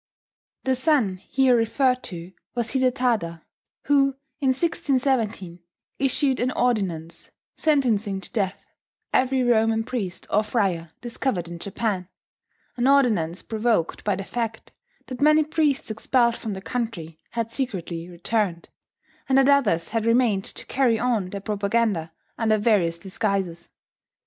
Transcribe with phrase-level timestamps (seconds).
[0.63, 3.43] The son here referred to was Hidetada,
[3.83, 5.59] who, in 1617,
[5.99, 8.65] issued an ordinance sentencing to death
[9.13, 12.07] every Roman priest or friar discovered in Japan,
[12.77, 14.71] an ordinance provoked by the fact
[15.05, 18.69] that many priests expelled from the country had secretly returned,
[19.29, 23.69] and that others had remained to carry on their propaganda under various disguises.